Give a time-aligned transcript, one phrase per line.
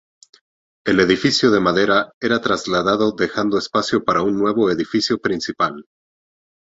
[0.83, 5.85] El edificio de madera era trasladado dejando espacio para un nuevo edificio principal.